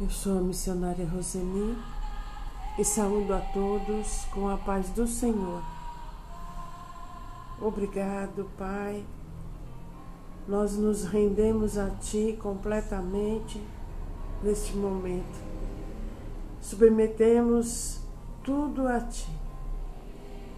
Eu 0.00 0.08
sou 0.08 0.38
a 0.38 0.40
missionária 0.40 1.06
Roseni 1.06 1.76
e 2.78 2.82
saúdo 2.82 3.34
a 3.34 3.38
todos 3.38 4.24
com 4.32 4.48
a 4.48 4.56
paz 4.56 4.88
do 4.88 5.06
Senhor. 5.06 5.62
Obrigado, 7.60 8.48
Pai. 8.56 9.04
Nós 10.48 10.74
nos 10.74 11.04
rendemos 11.04 11.76
a 11.76 11.90
Ti 11.90 12.38
completamente 12.40 13.62
neste 14.42 14.74
momento. 14.74 15.38
Submetemos 16.62 18.00
tudo 18.42 18.88
a 18.88 19.00
Ti. 19.00 19.28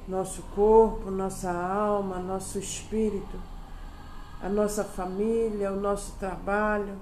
Nosso 0.07 0.43
corpo, 0.55 1.11
nossa 1.11 1.51
alma, 1.51 2.21
nosso 2.21 2.61
espírito, 2.61 3.41
a 4.41 4.49
nossa 4.49 4.85
família, 4.85 5.73
o 5.73 5.81
nosso 5.81 6.13
trabalho 6.21 6.97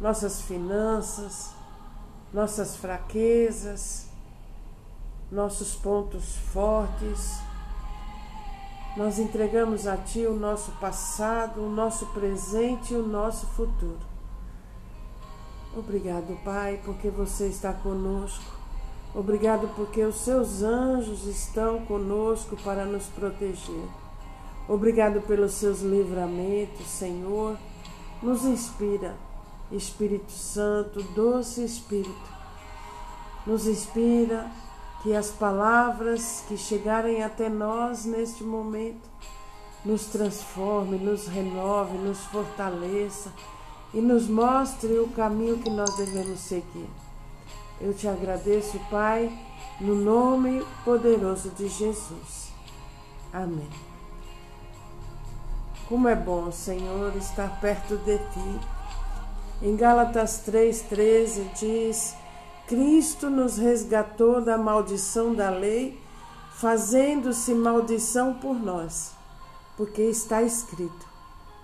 nossas 0.00 0.40
finanças, 0.40 1.50
nossas 2.32 2.76
fraquezas, 2.76 4.08
nossos 5.30 5.74
pontos 5.74 6.36
fortes. 6.52 7.38
Nós 8.96 9.18
entregamos 9.18 9.86
a 9.86 9.96
Ti 9.96 10.26
o 10.26 10.34
nosso 10.34 10.72
passado, 10.72 11.60
o 11.60 11.70
nosso 11.70 12.06
presente 12.06 12.94
e 12.94 12.96
o 12.96 13.06
nosso 13.06 13.46
futuro. 13.48 14.10
Obrigado, 15.76 16.36
Pai, 16.42 16.80
porque 16.84 17.08
você 17.10 17.46
está 17.46 17.72
conosco. 17.72 18.58
Obrigado 19.14 19.68
porque 19.76 20.02
os 20.02 20.16
seus 20.16 20.62
anjos 20.62 21.26
estão 21.26 21.84
conosco 21.84 22.56
para 22.64 22.84
nos 22.84 23.06
proteger. 23.06 23.84
Obrigado 24.68 25.20
pelos 25.22 25.52
seus 25.54 25.80
livramentos, 25.80 26.86
Senhor. 26.86 27.56
Nos 28.22 28.44
inspira 28.44 29.14
Espírito 29.72 30.32
Santo, 30.32 31.02
doce 31.14 31.64
Espírito, 31.64 32.30
nos 33.46 33.66
inspira 33.66 34.50
que 35.02 35.14
as 35.14 35.30
palavras 35.30 36.44
que 36.46 36.56
chegarem 36.56 37.22
até 37.22 37.48
nós 37.48 38.04
neste 38.04 38.44
momento 38.44 39.08
nos 39.84 40.06
transforme, 40.06 40.98
nos 40.98 41.26
renove, 41.26 41.96
nos 41.96 42.18
fortaleça 42.26 43.32
e 43.94 44.00
nos 44.00 44.28
mostre 44.28 44.98
o 44.98 45.08
caminho 45.08 45.58
que 45.58 45.70
nós 45.70 45.94
devemos 45.96 46.40
seguir. 46.40 46.88
Eu 47.80 47.94
te 47.94 48.06
agradeço, 48.06 48.78
Pai, 48.90 49.32
no 49.80 49.94
nome 49.94 50.62
poderoso 50.84 51.48
de 51.50 51.66
Jesus. 51.68 52.52
Amém. 53.32 53.70
Como 55.88 56.08
é 56.08 56.14
bom, 56.14 56.52
Senhor, 56.52 57.16
estar 57.16 57.58
perto 57.60 57.96
de 57.96 58.18
ti 58.18 58.60
em 59.62 59.76
Gálatas 59.76 60.42
3,13 60.46 61.52
diz: 61.54 62.14
Cristo 62.66 63.28
nos 63.28 63.58
resgatou 63.58 64.40
da 64.40 64.56
maldição 64.56 65.34
da 65.34 65.50
lei, 65.50 66.00
fazendo-se 66.54 67.54
maldição 67.54 68.34
por 68.34 68.54
nós, 68.54 69.12
porque 69.76 70.02
está 70.02 70.42
escrito: 70.42 71.06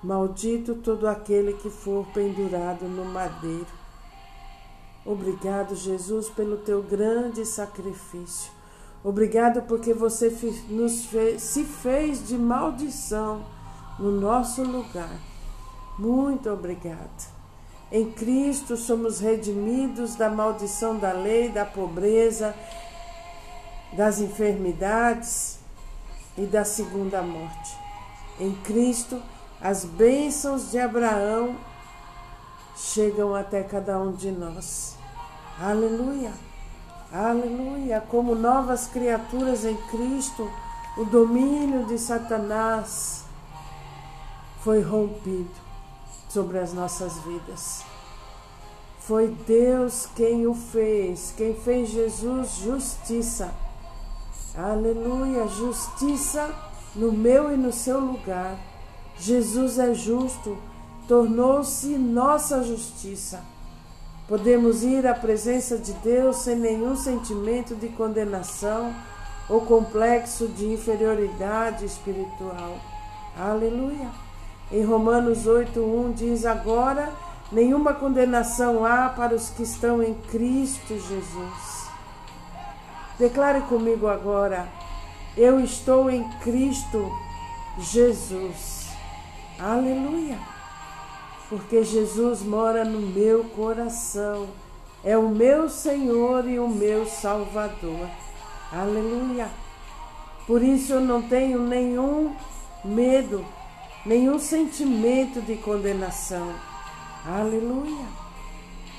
Maldito 0.03 0.75
todo 0.75 1.09
aquele 1.09 1.55
que 1.55 1.71
for 1.71 2.07
pendurado 2.13 2.87
no 2.87 3.05
madeiro. 3.05 3.67
Obrigado, 5.05 5.75
Jesus, 5.75 6.29
pelo 6.29 6.57
teu 6.59 6.83
grande 6.83 7.47
sacrifício. 7.47 8.51
Obrigado 9.05 9.63
porque 9.63 9.95
você 9.95 10.37
nos 10.69 11.07
fez, 11.07 11.41
se 11.43 11.65
fez 11.65 12.27
de 12.27 12.37
maldição 12.37 13.47
no 14.01 14.11
nosso 14.11 14.65
lugar. 14.65 15.17
Muito 15.97 16.51
obrigado. 16.51 17.36
Em 17.91 18.11
Cristo 18.11 18.77
somos 18.77 19.21
redimidos 19.21 20.17
da 20.17 20.29
maldição 20.29 20.99
da 20.99 21.13
lei, 21.13 21.49
da 21.49 21.65
pobreza, 21.65 22.53
das 23.93 24.21
enfermidades 24.21 25.59
e 26.37 26.43
da 26.43 26.65
segunda 26.65 27.23
morte. 27.23 27.77
Em 28.41 28.53
Cristo, 28.65 29.23
as 29.61 29.85
bênçãos 29.85 30.73
de 30.73 30.81
Abraão 30.81 31.57
chegam 32.77 33.35
até 33.35 33.63
cada 33.63 33.99
um 33.99 34.13
de 34.13 34.33
nós. 34.33 34.97
Aleluia! 35.61 36.33
Aleluia! 37.13 38.03
Como 38.09 38.35
novas 38.35 38.89
criaturas 38.89 39.65
em 39.65 39.77
Cristo, 39.89 40.51
o 40.99 41.05
domínio 41.05 41.87
de 41.87 41.99
Satanás 41.99 43.25
foi 44.61 44.83
rompido 44.83 45.66
sobre 46.29 46.59
as 46.59 46.73
nossas 46.73 47.19
vidas. 47.19 47.83
Foi 49.01 49.29
Deus 49.47 50.09
quem 50.17 50.47
o 50.47 50.55
fez, 50.55 51.33
quem 51.37 51.55
fez 51.55 51.91
Jesus 51.91 52.57
justiça. 52.57 53.55
Aleluia, 54.57 55.47
justiça 55.47 56.53
no 56.95 57.13
meu 57.13 57.53
e 57.53 57.57
no 57.57 57.73
seu 57.73 58.01
lugar. 58.01 58.59
Jesus 59.19 59.79
é 59.79 59.95
justo, 59.95 60.59
tornou-se 61.07 61.87
nossa 61.97 62.63
justiça. 62.65 63.45
Podemos 64.27 64.83
ir 64.83 65.07
à 65.07 65.15
presença 65.15 65.79
de 65.79 65.93
Deus 65.93 66.39
sem 66.39 66.57
nenhum 66.57 66.97
sentimento 66.97 67.77
de 67.77 67.89
condenação 67.91 68.93
ou 69.49 69.61
complexo 69.61 70.49
de 70.49 70.67
inferioridade 70.67 71.85
espiritual. 71.85 72.77
Aleluia. 73.39 74.26
Em 74.71 74.85
Romanos 74.85 75.47
8:1 75.47 76.13
diz 76.15 76.45
agora 76.45 77.13
nenhuma 77.53 77.95
condenação 77.95 78.85
há 78.85 79.09
para 79.09 79.35
os 79.35 79.51
que 79.51 79.63
estão 79.63 80.03
em 80.03 80.13
Cristo 80.15 80.89
Jesus. 80.89 81.87
Declare 83.17 83.61
comigo 83.63 84.09
agora: 84.09 84.67
eu 85.37 85.61
estou 85.61 86.11
em 86.11 86.29
Cristo 86.41 87.13
Jesus. 87.79 88.89
Aleluia! 89.59 90.39
Porque 91.49 91.85
Jesus 91.85 92.43
mora 92.43 92.85
no 92.85 93.01
meu 93.01 93.45
coração. 93.45 94.49
É 95.05 95.17
o 95.17 95.29
meu 95.29 95.69
Senhor 95.69 96.49
e 96.49 96.59
o 96.59 96.67
meu 96.67 97.07
Salvador. 97.07 98.09
Aleluia! 98.73 99.49
Por 100.45 100.61
isso 100.61 100.95
eu 100.95 101.01
não 101.01 101.23
tenho 101.23 101.61
nenhum 101.61 102.35
medo 102.85 103.45
nenhum 104.07 104.39
sentimento 104.39 105.41
de 105.43 105.57
condenação. 105.57 106.55
Aleluia. 107.27 108.07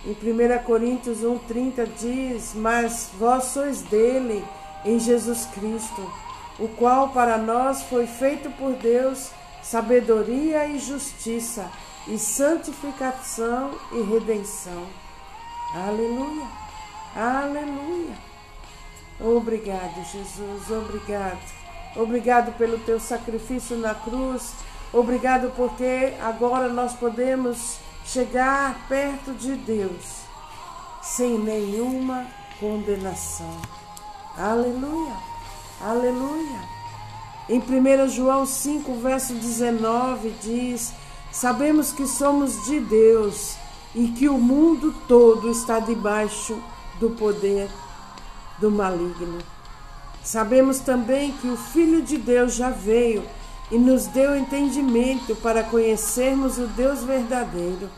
Em 0.05 0.11
1 0.11 0.63
Coríntios 0.63 1.19
1,30 1.19 1.87
diz: 1.97 2.53
Mas 2.53 3.09
vós 3.17 3.45
sois 3.45 3.81
dele, 3.81 4.43
em 4.85 4.99
Jesus 4.99 5.45
Cristo, 5.47 6.11
o 6.59 6.67
qual 6.67 7.09
para 7.09 7.37
nós 7.37 7.81
foi 7.83 8.05
feito 8.05 8.49
por 8.51 8.73
Deus 8.73 9.31
sabedoria 9.63 10.65
e 10.67 10.79
justiça, 10.79 11.69
e 12.07 12.17
santificação 12.17 13.71
e 13.91 14.01
redenção. 14.01 14.85
Aleluia. 15.73 16.47
Aleluia. 17.15 18.15
Obrigado, 19.19 20.05
Jesus. 20.11 20.69
Obrigado. 20.69 21.57
Obrigado 21.95 22.57
pelo 22.57 22.77
teu 22.79 22.99
sacrifício 22.99 23.75
na 23.77 23.95
cruz 23.95 24.53
Obrigado 24.93 25.51
porque 25.55 26.13
agora 26.21 26.69
nós 26.69 26.93
podemos 26.93 27.77
chegar 28.05 28.87
perto 28.87 29.33
de 29.33 29.55
Deus 29.55 30.21
sem 31.01 31.37
nenhuma 31.37 32.25
condenação. 32.59 33.57
Aleluia, 34.37 35.13
aleluia. 35.81 36.59
Em 37.49 37.59
1 37.59 38.09
João 38.09 38.45
5, 38.45 38.95
verso 38.95 39.33
19 39.33 40.33
diz: 40.41 40.93
Sabemos 41.31 41.91
que 41.91 42.07
somos 42.07 42.65
de 42.65 42.79
Deus 42.79 43.55
e 43.95 44.09
que 44.09 44.29
o 44.29 44.37
mundo 44.37 44.93
todo 45.07 45.49
está 45.49 45.79
debaixo 45.79 46.61
do 46.99 47.09
poder 47.11 47.69
do 48.59 48.71
maligno. 48.71 49.39
Sabemos 50.23 50.79
também 50.79 51.31
que 51.31 51.47
o 51.47 51.57
Filho 51.57 52.01
de 52.01 52.17
Deus 52.17 52.55
já 52.55 52.69
veio 52.69 53.23
e 53.71 53.77
nos 53.77 54.07
deu 54.07 54.35
entendimento 54.35 55.35
para 55.35 55.63
conhecermos 55.63 56.57
o 56.57 56.67
Deus 56.67 57.03
verdadeiro. 57.03 57.89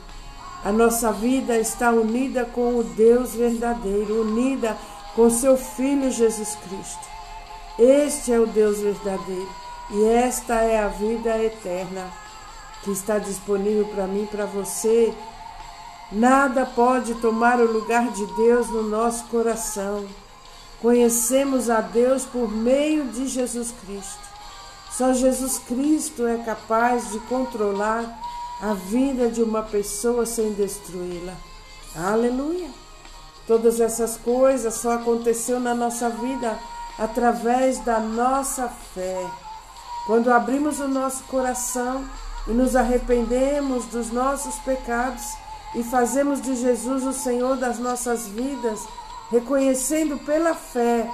A 0.64 0.72
nossa 0.72 1.12
vida 1.12 1.58
está 1.58 1.92
unida 1.92 2.44
com 2.46 2.78
o 2.78 2.84
Deus 2.84 3.34
verdadeiro, 3.34 4.22
unida 4.22 4.76
com 5.16 5.30
seu 5.30 5.56
Filho 5.56 6.12
Jesus 6.12 6.58
Cristo. 6.68 7.08
Este 7.78 8.34
é 8.34 8.40
o 8.40 8.46
Deus 8.46 8.80
verdadeiro 8.80 9.50
e 9.92 10.04
esta 10.06 10.56
é 10.56 10.80
a 10.80 10.88
vida 10.88 11.38
eterna 11.42 12.12
que 12.84 12.92
está 12.92 13.18
disponível 13.18 13.86
para 13.86 14.08
mim 14.08 14.24
e 14.24 14.28
para 14.28 14.46
você. 14.46 15.14
Nada 16.12 16.66
pode 16.66 17.14
tomar 17.16 17.60
o 17.60 17.72
lugar 17.72 18.12
de 18.12 18.26
Deus 18.36 18.70
no 18.70 18.84
nosso 18.84 19.26
coração. 19.26 20.06
Conhecemos 20.82 21.70
a 21.70 21.82
Deus 21.82 22.26
por 22.26 22.50
meio 22.50 23.06
de 23.06 23.28
Jesus 23.28 23.74
Cristo. 23.86 24.29
Só 24.92 25.14
Jesus 25.14 25.60
Cristo 25.60 26.26
é 26.26 26.38
capaz 26.38 27.12
de 27.12 27.20
controlar 27.22 28.20
a 28.62 28.74
vida 28.74 29.30
de 29.30 29.42
uma 29.42 29.64
pessoa 29.64 30.26
sem 30.26 30.52
destruí-la. 30.54 31.34
Aleluia! 31.96 32.70
Todas 33.48 33.80
essas 33.80 34.18
coisas 34.18 34.74
só 34.76 34.94
aconteceu 34.94 35.60
na 35.60 35.74
nossa 35.74 36.10
vida 36.10 36.60
através 36.98 37.80
da 37.80 38.00
nossa 38.00 38.68
fé. 38.68 39.26
Quando 40.06 40.32
abrimos 40.32 40.80
o 40.80 40.88
nosso 40.88 41.24
coração 41.24 42.04
e 42.48 42.52
nos 42.52 42.76
arrependemos 42.76 43.86
dos 43.86 44.12
nossos 44.12 44.56
pecados 44.60 45.24
e 45.76 45.84
fazemos 45.84 46.42
de 46.42 46.56
Jesus 46.56 47.04
o 47.04 47.14
Senhor 47.14 47.58
das 47.58 47.80
nossas 47.80 48.28
vidas, 48.28 48.82
reconhecendo 49.30 50.18
pela 50.26 50.54
fé 50.54 51.10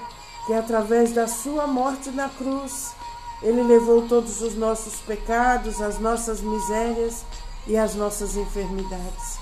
que 0.45 0.53
através 0.53 1.11
da 1.11 1.27
sua 1.27 1.67
morte 1.67 2.09
na 2.09 2.29
cruz, 2.29 2.93
ele 3.41 3.63
levou 3.63 4.07
todos 4.07 4.41
os 4.41 4.55
nossos 4.55 4.95
pecados, 5.01 5.81
as 5.81 5.99
nossas 5.99 6.41
misérias 6.41 7.23
e 7.67 7.77
as 7.77 7.95
nossas 7.95 8.35
enfermidades. 8.35 9.37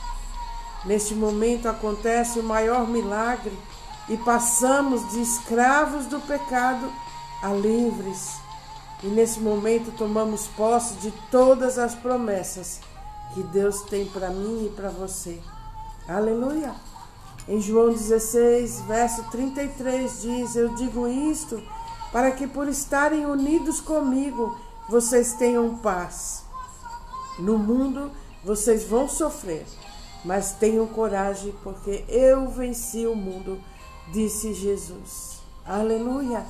Neste 0.86 1.16
momento 1.16 1.68
acontece 1.68 2.40
o 2.40 2.44
maior 2.44 2.88
milagre 2.88 3.58
e 4.10 4.18
passamos 4.18 5.10
de 5.12 5.22
escravos 5.22 6.08
do 6.08 6.20
pecado 6.20 6.92
a 7.42 7.54
livres. 7.54 8.34
E 9.02 9.08
nesse 9.08 9.40
momento 9.40 9.92
tomamos 9.98 10.48
posse 10.48 10.96
de 10.96 11.12
todas 11.30 11.78
as 11.78 11.94
promessas 11.94 12.80
que 13.34 13.44
Deus 13.44 13.82
tem 13.84 14.06
para 14.06 14.30
mim 14.30 14.66
e 14.66 14.70
para 14.70 14.90
você. 14.90 15.40
Aleluia! 16.08 16.74
Em 17.48 17.60
João 17.60 17.92
16, 17.92 18.82
verso 18.82 19.24
33 19.32 20.22
diz: 20.22 20.56
Eu 20.56 20.70
digo 20.76 21.08
isto 21.08 21.62
para 22.14 22.32
que 22.32 22.48
por 22.48 22.70
estarem 22.70 23.26
unidos 23.26 23.82
comigo 23.82 24.56
vocês 24.88 25.34
tenham 25.34 25.76
paz. 25.78 26.46
No 27.40 27.58
mundo 27.58 28.12
vocês 28.44 28.84
vão 28.84 29.10
sofrer, 29.10 29.66
mas 30.24 30.52
tenham 30.52 30.86
coragem, 30.86 31.54
porque 31.64 32.06
eu 32.08 32.48
venci 32.50 33.08
o 33.08 33.16
mundo, 33.16 33.60
disse 34.12 34.54
Jesus. 34.54 35.42
Aleluia! 35.66 36.46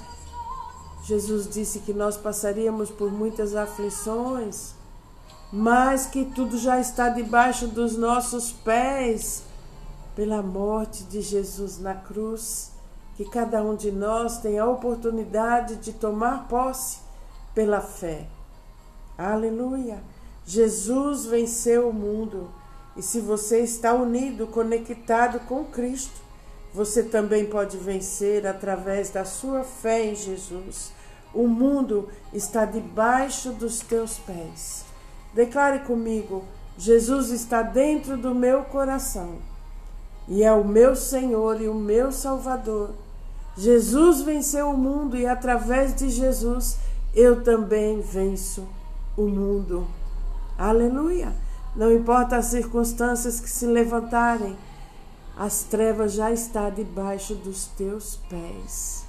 Jesus 1.06 1.50
disse 1.50 1.80
que 1.80 1.94
nós 1.94 2.18
passaríamos 2.18 2.90
por 2.90 3.12
muitas 3.12 3.56
aflições, 3.56 4.74
mas 5.52 6.06
que 6.06 6.26
tudo 6.26 6.58
já 6.58 6.80
está 6.80 7.08
debaixo 7.08 7.68
dos 7.68 7.96
nossos 7.96 8.52
pés 8.52 9.44
pela 10.14 10.42
morte 10.42 11.04
de 11.04 11.22
Jesus 11.22 11.80
na 11.80 11.94
cruz. 11.94 12.73
Que 13.16 13.26
cada 13.26 13.62
um 13.62 13.76
de 13.76 13.92
nós 13.92 14.40
tenha 14.40 14.64
a 14.64 14.70
oportunidade 14.70 15.76
de 15.76 15.94
tomar 15.94 16.48
posse 16.48 17.00
pela 17.54 17.82
fé. 17.82 18.26
Aleluia! 19.18 20.02
Jesus 20.46 21.26
venceu 21.26 21.90
o 21.90 21.94
mundo. 21.94 22.52
E 22.98 23.02
se 23.02 23.20
você 23.20 23.60
está 23.60 23.94
unido, 23.94 24.48
conectado 24.48 25.40
com 25.42 25.64
Cristo, 25.66 26.22
você 26.74 27.04
também 27.04 27.46
pode 27.46 27.78
vencer 27.78 28.46
através 28.48 29.10
da 29.12 29.24
sua 29.26 29.64
fé 29.64 30.06
em 30.06 30.16
Jesus. 30.16 30.92
O 31.34 31.48
mundo 31.48 32.10
está 32.32 32.66
debaixo 32.66 33.52
dos 33.52 33.80
teus 33.80 34.18
pés. 34.18 34.86
Declare 35.34 35.80
comigo: 35.80 36.44
Jesus 36.78 37.30
está 37.30 37.62
dentro 37.62 38.18
do 38.18 38.34
meu 38.34 38.64
coração 38.64 39.53
e 40.28 40.44
é 40.44 40.54
o 40.54 40.64
meu 40.64 40.96
Senhor 40.96 41.62
e 41.62 41.68
o 41.68 41.74
meu 41.74 42.12
Salvador. 42.12 42.92
Jesus 43.58 44.22
venceu 44.22 44.70
o 44.70 44.78
mundo 44.78 45.16
e 45.16 45.28
através 45.28 45.96
de 45.96 46.10
Jesus 46.10 46.78
eu 47.14 47.44
também 47.44 48.02
venço 48.02 48.68
o 49.16 49.28
mundo. 49.28 49.88
Aleluia! 50.58 51.34
Não 51.76 51.92
importa 51.92 52.38
as 52.38 52.46
circunstâncias 52.46 53.40
que 53.40 53.50
se 53.50 53.66
levantarem, 53.66 54.56
as 55.36 55.64
trevas 55.64 56.14
já 56.14 56.32
estão 56.32 56.70
debaixo 56.72 57.36
dos 57.36 57.66
teus 57.66 58.20
pés. 58.30 59.06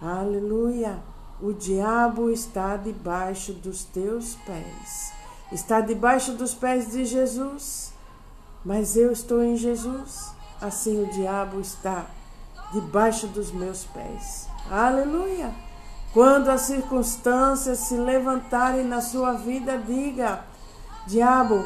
Aleluia! 0.00 0.98
O 1.40 1.52
diabo 1.52 2.30
está 2.30 2.76
debaixo 2.76 3.52
dos 3.52 3.84
teus 3.84 4.34
pés. 4.46 5.12
Está 5.52 5.80
debaixo 5.80 6.32
dos 6.32 6.52
pés 6.52 6.90
de 6.90 7.04
Jesus. 7.04 7.92
Mas 8.68 8.98
eu 8.98 9.10
estou 9.10 9.42
em 9.42 9.56
Jesus. 9.56 10.30
Assim 10.60 11.02
o 11.02 11.06
diabo 11.06 11.58
está 11.58 12.04
debaixo 12.70 13.26
dos 13.26 13.50
meus 13.50 13.84
pés. 13.84 14.46
Aleluia! 14.70 15.54
Quando 16.12 16.50
as 16.50 16.62
circunstâncias 16.62 17.78
se 17.78 17.96
levantarem 17.96 18.84
na 18.84 19.00
sua 19.00 19.32
vida, 19.32 19.78
diga: 19.78 20.44
Diabo, 21.06 21.64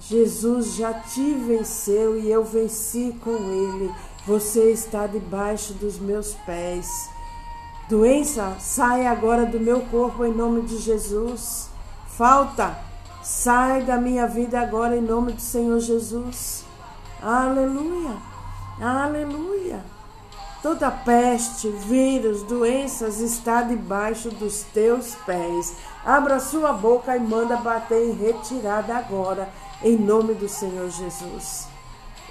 Jesus 0.00 0.76
já 0.76 0.94
te 0.94 1.34
venceu 1.34 2.18
e 2.18 2.30
eu 2.30 2.42
venci 2.42 3.14
com 3.22 3.32
ele. 3.32 3.94
Você 4.26 4.72
está 4.72 5.06
debaixo 5.06 5.74
dos 5.74 5.98
meus 5.98 6.32
pés. 6.46 6.88
Doença, 7.86 8.56
sai 8.58 9.06
agora 9.06 9.44
do 9.44 9.60
meu 9.60 9.82
corpo 9.82 10.24
em 10.24 10.32
nome 10.32 10.62
de 10.62 10.78
Jesus. 10.78 11.68
Falta, 12.06 12.78
sai 13.28 13.82
da 13.82 13.98
minha 13.98 14.26
vida 14.26 14.58
agora 14.58 14.96
em 14.96 15.02
nome 15.02 15.32
do 15.32 15.40
Senhor 15.42 15.78
Jesus. 15.80 16.64
Aleluia, 17.22 18.16
aleluia. 18.80 19.84
Toda 20.62 20.90
peste, 20.90 21.68
vírus, 21.68 22.42
doenças 22.44 23.20
está 23.20 23.60
debaixo 23.60 24.30
dos 24.30 24.62
teus 24.72 25.14
pés. 25.26 25.76
Abra 26.06 26.40
sua 26.40 26.72
boca 26.72 27.14
e 27.14 27.20
manda 27.20 27.58
bater 27.58 28.08
em 28.08 28.12
retirada 28.12 28.96
agora, 28.96 29.50
em 29.82 29.94
nome 29.94 30.32
do 30.32 30.48
Senhor 30.48 30.88
Jesus. 30.88 31.68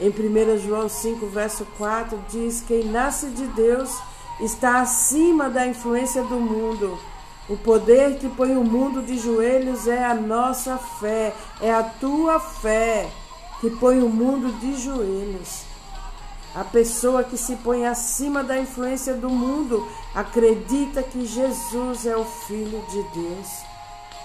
Em 0.02 0.10
1 0.10 0.58
João 0.58 0.90
5, 0.90 1.28
verso 1.28 1.66
4, 1.78 2.20
diz: 2.28 2.64
Quem 2.68 2.86
nasce 2.86 3.28
de 3.28 3.46
Deus 3.46 3.96
está 4.40 4.82
acima 4.82 5.48
da 5.48 5.68
influência 5.68 6.24
do 6.24 6.40
mundo. 6.40 6.98
O 7.50 7.56
poder 7.56 8.18
que 8.18 8.28
põe 8.28 8.58
o 8.58 8.64
mundo 8.64 9.02
de 9.02 9.18
joelhos 9.18 9.88
é 9.88 10.04
a 10.04 10.14
nossa 10.14 10.78
fé, 10.78 11.34
é 11.62 11.74
a 11.74 11.82
tua 11.82 12.40
fé 12.40 13.10
que 13.62 13.70
põe 13.70 14.00
o 14.04 14.10
mundo 14.10 14.52
de 14.60 14.76
joelhos. 14.76 15.64
A 16.54 16.64
pessoa 16.64 17.24
que 17.24 17.38
se 17.38 17.56
põe 17.58 17.86
acima 17.86 18.44
da 18.44 18.60
influência 18.60 19.14
do 19.14 19.30
mundo 19.30 19.88
acredita 20.14 21.02
que 21.02 21.26
Jesus 21.26 22.06
é 22.06 22.18
o 22.18 22.26
Filho 22.26 22.84
de 22.90 23.02
Deus. 23.18 23.48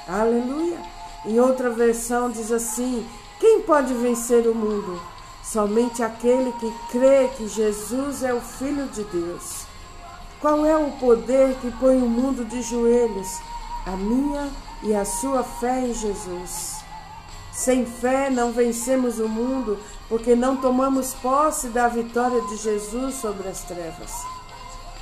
Aleluia! 0.08 0.78
Em 1.24 1.38
outra 1.38 1.70
versão 1.70 2.28
diz 2.28 2.50
assim: 2.50 3.06
Quem 3.38 3.60
pode 3.60 3.94
vencer 3.94 4.48
o 4.48 4.54
mundo? 4.54 5.00
Somente 5.44 6.02
aquele 6.02 6.50
que 6.52 6.72
crê 6.90 7.28
que 7.36 7.46
Jesus 7.46 8.24
é 8.24 8.34
o 8.34 8.40
Filho 8.40 8.86
de 8.88 9.04
Deus. 9.04 9.71
Qual 10.42 10.66
é 10.66 10.76
o 10.76 10.90
poder 10.98 11.54
que 11.60 11.70
põe 11.70 11.96
o 12.02 12.08
mundo 12.08 12.44
de 12.44 12.62
joelhos? 12.62 13.38
A 13.86 13.92
minha 13.92 14.50
e 14.82 14.92
a 14.92 15.04
sua 15.04 15.44
fé 15.44 15.86
em 15.86 15.94
Jesus. 15.94 16.78
Sem 17.52 17.86
fé 17.86 18.28
não 18.28 18.50
vencemos 18.50 19.20
o 19.20 19.28
mundo, 19.28 19.78
porque 20.08 20.34
não 20.34 20.56
tomamos 20.56 21.14
posse 21.14 21.68
da 21.68 21.86
vitória 21.86 22.40
de 22.42 22.56
Jesus 22.56 23.14
sobre 23.14 23.46
as 23.46 23.62
trevas. 23.62 24.10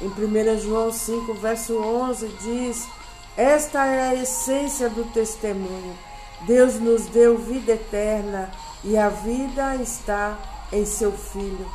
Em 0.03 0.09
1 0.09 0.59
João 0.59 0.93
5, 0.93 1.33
verso 1.33 1.75
11 1.79 2.29
diz: 2.43 2.87
Esta 3.35 3.87
é 3.87 4.11
a 4.11 4.15
essência 4.17 4.91
do 4.91 5.11
testemunho. 5.11 5.97
Deus 6.43 6.75
nos 6.75 7.07
deu 7.07 7.39
vida 7.39 7.73
eterna 7.73 8.51
e 8.85 8.99
a 8.99 9.09
vida 9.09 9.77
está 9.77 10.37
em 10.71 10.85
seu 10.85 11.13
Filho. 11.13 11.67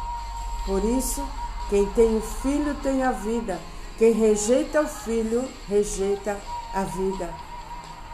Por 0.68 0.84
isso, 0.84 1.28
quem 1.70 1.86
tem 1.94 2.16
o 2.16 2.22
Filho 2.22 2.76
tem 2.84 3.04
a 3.04 3.12
vida. 3.12 3.60
Quem 3.98 4.12
rejeita 4.12 4.82
o 4.82 4.88
Filho, 4.88 5.44
rejeita 5.68 6.38
a 6.74 6.84
vida. 6.84 7.30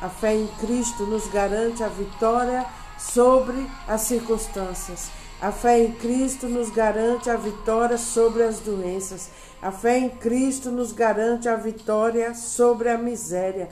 A 0.02 0.10
fé 0.10 0.36
em 0.36 0.48
Cristo 0.60 1.04
nos 1.06 1.28
garante 1.28 1.84
a 1.84 1.88
vitória 1.88 2.66
sobre 2.98 3.68
as 3.88 4.02
circunstâncias. 4.02 5.10
A 5.42 5.52
fé 5.52 5.80
em 5.80 5.92
Cristo 5.94 6.48
nos 6.48 6.70
garante 6.70 7.30
a 7.30 7.36
vitória 7.36 7.98
sobre 7.98 8.44
as 8.44 8.60
doenças. 8.60 9.30
A 9.62 9.72
fé 9.72 9.98
em 9.98 10.10
Cristo 10.10 10.72
nos 10.72 10.92
garante 10.92 11.50
a 11.50 11.56
vitória 11.56 12.34
sobre 12.34 12.90
a 12.90 12.98
miséria. 12.98 13.70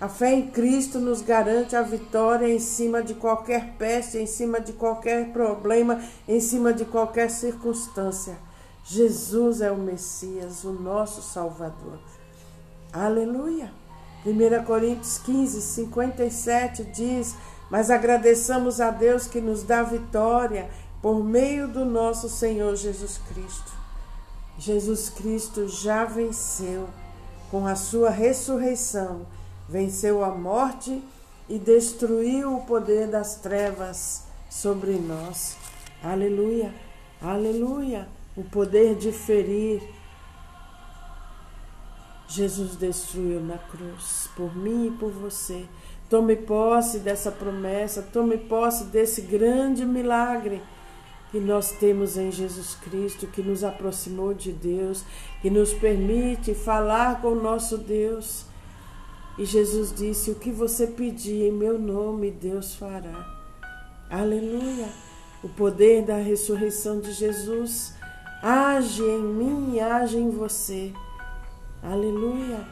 A 0.00 0.08
fé 0.08 0.34
em 0.34 0.50
Cristo 0.50 0.98
nos 0.98 1.22
garante 1.22 1.76
a 1.76 1.82
vitória 1.82 2.52
em 2.52 2.58
cima 2.58 3.02
de 3.02 3.14
qualquer 3.14 3.74
peste, 3.78 4.18
em 4.18 4.26
cima 4.26 4.60
de 4.60 4.72
qualquer 4.72 5.32
problema, 5.32 6.02
em 6.28 6.40
cima 6.40 6.72
de 6.72 6.84
qualquer 6.84 7.30
circunstância. 7.30 8.36
Jesus 8.84 9.60
é 9.60 9.70
o 9.70 9.76
Messias, 9.76 10.64
o 10.64 10.72
nosso 10.72 11.22
Salvador. 11.22 11.98
Aleluia! 12.92 13.72
1 14.24 14.64
Coríntios 14.64 15.18
15, 15.18 15.60
57 15.60 16.84
diz: 16.84 17.34
Mas 17.70 17.90
agradeçamos 17.90 18.80
a 18.80 18.90
Deus 18.90 19.26
que 19.26 19.40
nos 19.40 19.62
dá 19.62 19.82
vitória 19.82 20.70
por 21.00 21.24
meio 21.24 21.66
do 21.66 21.84
nosso 21.84 22.28
Senhor 22.28 22.76
Jesus 22.76 23.18
Cristo. 23.28 23.72
Jesus 24.58 25.08
Cristo 25.08 25.66
já 25.68 26.04
venceu 26.04 26.88
com 27.50 27.66
a 27.66 27.74
sua 27.74 28.10
ressurreição, 28.10 29.26
venceu 29.68 30.22
a 30.22 30.30
morte 30.30 31.02
e 31.48 31.58
destruiu 31.58 32.56
o 32.56 32.64
poder 32.64 33.08
das 33.08 33.36
trevas 33.36 34.22
sobre 34.48 34.92
nós. 34.92 35.56
Aleluia, 36.02 36.72
aleluia. 37.20 38.08
O 38.36 38.42
poder 38.42 38.94
de 38.94 39.12
ferir. 39.12 39.82
Jesus 42.28 42.76
destruiu 42.76 43.40
na 43.40 43.58
cruz 43.58 44.28
por 44.34 44.56
mim 44.56 44.86
e 44.86 44.90
por 44.90 45.10
você. 45.10 45.66
Tome 46.08 46.36
posse 46.36 46.98
dessa 46.98 47.30
promessa, 47.30 48.02
tome 48.02 48.38
posse 48.38 48.84
desse 48.84 49.22
grande 49.22 49.84
milagre 49.84 50.62
que 51.30 51.40
nós 51.40 51.72
temos 51.72 52.18
em 52.18 52.30
Jesus 52.30 52.74
Cristo, 52.74 53.26
que 53.26 53.42
nos 53.42 53.64
aproximou 53.64 54.34
de 54.34 54.52
Deus, 54.52 55.02
que 55.40 55.48
nos 55.48 55.72
permite 55.72 56.54
falar 56.54 57.22
com 57.22 57.28
o 57.28 57.42
nosso 57.42 57.78
Deus. 57.78 58.44
E 59.38 59.46
Jesus 59.46 59.94
disse: 59.94 60.30
O 60.30 60.34
que 60.34 60.50
você 60.50 60.86
pedir 60.86 61.48
em 61.48 61.52
meu 61.52 61.78
nome, 61.78 62.30
Deus 62.30 62.74
fará. 62.74 63.26
Aleluia! 64.10 64.88
O 65.42 65.48
poder 65.48 66.04
da 66.04 66.16
ressurreição 66.16 67.00
de 67.00 67.12
Jesus 67.12 67.94
age 68.42 69.04
em 69.04 69.22
mim 69.22 69.74
e 69.74 69.80
age 69.80 70.18
em 70.18 70.28
você. 70.28 70.92
Aleluia! 71.80 72.66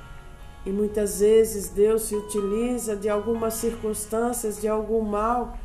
E 0.67 0.71
muitas 0.71 1.21
vezes 1.21 1.69
Deus 1.69 2.03
se 2.03 2.17
utiliza 2.17 2.97
de 2.97 3.09
algumas 3.09 3.55
circunstâncias, 3.55 4.61
de 4.61 4.67
algum 4.67 5.01
mal 5.03 5.57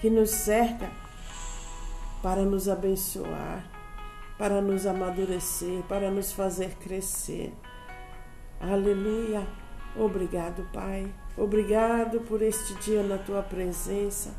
que 0.00 0.08
nos 0.08 0.30
cerca 0.30 0.88
para 2.22 2.42
nos 2.42 2.68
abençoar, 2.68 3.68
para 4.38 4.62
nos 4.62 4.86
amadurecer, 4.86 5.82
para 5.88 6.10
nos 6.10 6.32
fazer 6.32 6.76
crescer. 6.76 7.52
Aleluia! 8.60 9.46
Obrigado, 9.96 10.64
Pai. 10.72 11.12
Obrigado 11.36 12.20
por 12.20 12.40
este 12.40 12.74
dia 12.74 13.02
na 13.02 13.18
tua 13.18 13.42
presença. 13.42 14.30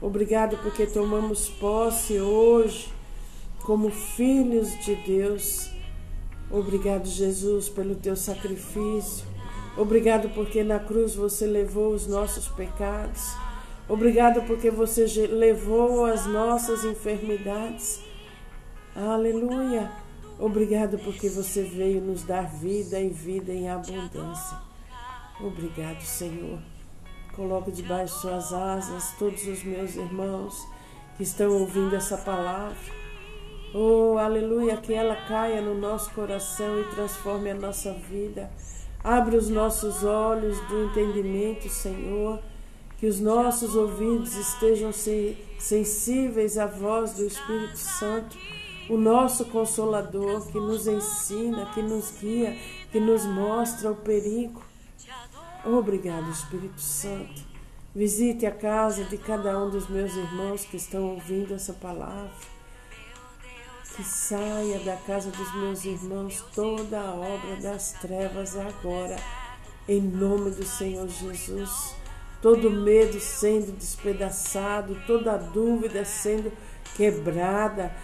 Obrigado 0.00 0.58
porque 0.58 0.86
tomamos 0.86 1.48
posse 1.48 2.20
hoje 2.20 2.92
como 3.62 3.90
filhos 3.90 4.78
de 4.84 4.94
Deus. 4.96 5.70
Obrigado, 6.50 7.06
Jesus, 7.06 7.68
pelo 7.68 7.94
teu 7.94 8.14
sacrifício. 8.14 9.24
Obrigado 9.76 10.28
porque 10.30 10.62
na 10.62 10.78
cruz 10.78 11.14
você 11.14 11.46
levou 11.46 11.94
os 11.94 12.06
nossos 12.06 12.48
pecados. 12.48 13.34
Obrigado 13.88 14.42
porque 14.42 14.70
você 14.70 15.06
levou 15.26 16.04
as 16.04 16.26
nossas 16.26 16.84
enfermidades. 16.84 18.00
Aleluia. 18.94 19.90
Obrigado 20.38 20.98
porque 20.98 21.28
você 21.28 21.62
veio 21.62 22.00
nos 22.00 22.22
dar 22.22 22.42
vida 22.42 23.00
e 23.00 23.08
vida 23.08 23.52
em 23.52 23.70
abundância. 23.70 24.58
Obrigado, 25.40 26.02
Senhor. 26.02 26.58
Coloco 27.34 27.72
debaixo 27.72 28.14
de 28.14 28.20
suas 28.20 28.52
asas 28.52 29.14
todos 29.18 29.46
os 29.46 29.62
meus 29.64 29.96
irmãos 29.96 30.66
que 31.16 31.22
estão 31.22 31.50
ouvindo 31.52 31.96
essa 31.96 32.18
palavra. 32.18 33.01
Oh, 33.74 34.18
aleluia, 34.18 34.76
que 34.76 34.92
ela 34.92 35.16
caia 35.16 35.60
no 35.62 35.74
nosso 35.74 36.10
coração 36.10 36.80
e 36.80 36.84
transforme 36.90 37.50
a 37.50 37.54
nossa 37.54 37.92
vida. 37.92 38.50
Abre 39.02 39.36
os 39.36 39.48
nossos 39.48 40.04
olhos 40.04 40.60
do 40.68 40.84
entendimento, 40.84 41.68
Senhor 41.68 42.38
que 43.02 43.08
os 43.08 43.18
nossos 43.18 43.74
ouvidos 43.74 44.36
estejam 44.36 44.92
sensíveis 45.58 46.56
à 46.56 46.66
voz 46.66 47.14
do 47.14 47.26
Espírito 47.26 47.76
Santo, 47.76 48.38
o 48.88 48.96
nosso 48.96 49.46
Consolador, 49.46 50.46
que 50.46 50.60
nos 50.60 50.86
ensina, 50.86 51.66
que 51.74 51.82
nos 51.82 52.12
guia, 52.20 52.56
que 52.92 53.00
nos 53.00 53.24
mostra 53.24 53.90
o 53.90 53.96
perigo. 53.96 54.62
Obrigado, 55.64 56.30
Espírito 56.30 56.80
Santo. 56.80 57.42
Visite 57.92 58.46
a 58.46 58.52
casa 58.52 59.02
de 59.02 59.18
cada 59.18 59.58
um 59.58 59.68
dos 59.68 59.88
meus 59.88 60.14
irmãos 60.14 60.64
que 60.64 60.76
estão 60.76 61.02
ouvindo 61.10 61.54
essa 61.54 61.72
palavra. 61.72 62.30
Que 63.96 64.02
saia 64.02 64.78
da 64.80 64.96
casa 64.96 65.30
dos 65.30 65.54
meus 65.54 65.84
irmãos 65.84 66.42
toda 66.54 67.00
a 67.00 67.14
obra 67.14 67.56
das 67.60 67.92
trevas 68.00 68.56
agora, 68.56 69.16
em 69.88 70.00
nome 70.00 70.50
do 70.50 70.64
Senhor 70.64 71.08
Jesus 71.08 72.02
todo 72.42 72.68
medo 72.68 73.20
sendo 73.20 73.70
despedaçado, 73.72 75.00
toda 75.06 75.38
dúvida 75.38 76.04
sendo 76.04 76.52
quebrada, 76.96 77.94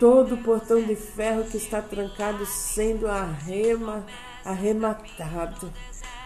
todo 0.00 0.38
portão 0.38 0.82
de 0.82 0.96
ferro 0.96 1.44
que 1.44 1.58
está 1.58 1.82
trancado 1.82 2.44
sendo 2.46 3.06
arrema, 3.06 4.04
arrematado, 4.44 5.70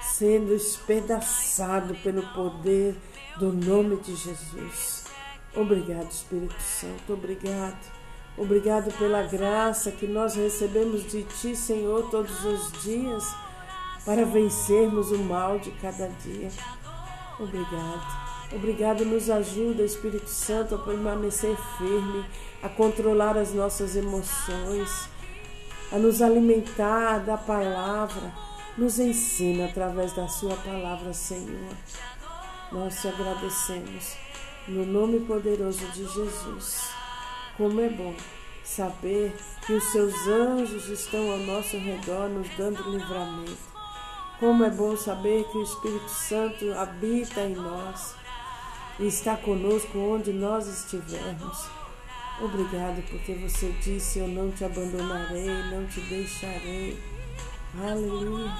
sendo 0.00 0.54
espedaçado 0.54 1.96
pelo 1.96 2.22
poder 2.32 2.96
do 3.36 3.52
nome 3.52 3.96
de 3.96 4.14
Jesus. 4.14 5.04
Obrigado, 5.54 6.08
Espírito 6.08 6.60
Santo, 6.60 7.14
obrigado. 7.14 7.95
Obrigado 8.38 8.92
pela 8.98 9.22
graça 9.22 9.90
que 9.90 10.06
nós 10.06 10.34
recebemos 10.34 11.10
de 11.10 11.22
Ti, 11.22 11.56
Senhor, 11.56 12.10
todos 12.10 12.44
os 12.44 12.82
dias, 12.82 13.34
para 14.04 14.26
vencermos 14.26 15.10
o 15.10 15.18
mal 15.18 15.58
de 15.58 15.70
cada 15.70 16.06
dia. 16.22 16.50
Obrigado. 17.40 18.26
Obrigado, 18.52 19.04
nos 19.04 19.30
ajuda, 19.30 19.82
Espírito 19.82 20.28
Santo, 20.28 20.74
a 20.74 20.78
permanecer 20.78 21.56
firme, 21.78 22.24
a 22.62 22.68
controlar 22.68 23.38
as 23.38 23.52
nossas 23.54 23.96
emoções, 23.96 25.08
a 25.90 25.98
nos 25.98 26.20
alimentar 26.20 27.18
da 27.20 27.38
palavra. 27.38 28.32
Nos 28.76 28.98
ensina 28.98 29.64
através 29.64 30.12
da 30.12 30.28
Sua 30.28 30.54
palavra, 30.56 31.14
Senhor. 31.14 31.74
Nós 32.70 33.00
te 33.00 33.08
agradecemos, 33.08 34.14
no 34.68 34.84
nome 34.84 35.20
poderoso 35.20 35.86
de 35.86 36.04
Jesus. 36.04 37.05
Como 37.56 37.80
é 37.80 37.88
bom 37.88 38.14
saber 38.62 39.34
que 39.64 39.72
os 39.72 39.84
seus 39.84 40.14
anjos 40.26 40.88
estão 40.88 41.30
ao 41.30 41.38
nosso 41.38 41.78
redor, 41.78 42.28
nos 42.28 42.48
dando 42.56 42.90
livramento. 42.90 43.56
Como 44.38 44.64
é 44.64 44.70
bom 44.70 44.96
saber 44.96 45.44
que 45.44 45.56
o 45.56 45.62
Espírito 45.62 46.10
Santo 46.10 46.72
habita 46.72 47.40
em 47.40 47.54
nós 47.54 48.14
e 48.98 49.06
está 49.06 49.36
conosco 49.36 49.98
onde 49.98 50.32
nós 50.32 50.66
estivermos. 50.66 51.66
Obrigado 52.40 53.02
porque 53.08 53.32
você 53.34 53.72
disse: 53.82 54.18
Eu 54.18 54.28
não 54.28 54.50
te 54.50 54.64
abandonarei, 54.64 55.48
não 55.70 55.86
te 55.86 56.00
deixarei. 56.00 57.02
Aleluia. 57.78 58.52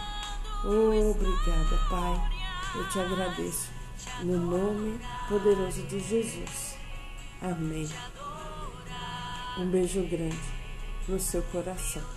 Obrigada, 0.64 1.76
Pai. 1.90 2.30
Eu 2.74 2.88
te 2.88 2.98
agradeço. 3.00 3.70
No 4.22 4.38
nome 4.38 4.98
poderoso 5.28 5.82
de 5.82 6.00
Jesus. 6.00 6.76
Amém. 7.42 7.86
Um 9.58 9.70
beijo 9.70 10.02
grande 10.02 10.36
no 11.08 11.18
seu 11.18 11.42
coração. 11.44 12.15